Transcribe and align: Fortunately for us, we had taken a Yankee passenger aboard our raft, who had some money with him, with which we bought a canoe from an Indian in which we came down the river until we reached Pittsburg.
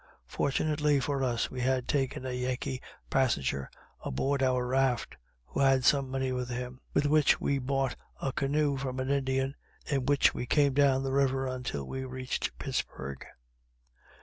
Fortunately 0.25 0.99
for 0.99 1.23
us, 1.23 1.51
we 1.51 1.61
had 1.61 1.87
taken 1.87 2.25
a 2.25 2.31
Yankee 2.31 2.81
passenger 3.11 3.69
aboard 4.03 4.41
our 4.41 4.65
raft, 4.65 5.15
who 5.45 5.59
had 5.59 5.85
some 5.85 6.09
money 6.09 6.31
with 6.31 6.49
him, 6.49 6.79
with 6.91 7.05
which 7.05 7.39
we 7.39 7.59
bought 7.59 7.95
a 8.19 8.33
canoe 8.33 8.77
from 8.77 8.99
an 8.99 9.11
Indian 9.11 9.53
in 9.85 10.07
which 10.07 10.33
we 10.33 10.47
came 10.47 10.73
down 10.73 11.03
the 11.03 11.13
river 11.13 11.45
until 11.45 11.83
we 11.87 12.03
reached 12.03 12.57
Pittsburg. 12.57 13.23